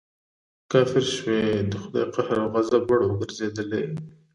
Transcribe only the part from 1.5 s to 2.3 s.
د خدای د